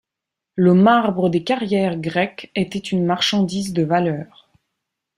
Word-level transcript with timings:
Le 0.55 0.73
marbre 0.73 1.29
des 1.29 1.43
carrières 1.43 1.95
grecques 1.99 2.49
était 2.55 2.79
une 2.79 3.05
marchandise 3.05 3.71
de 3.71 3.83
valeur. 3.83 4.49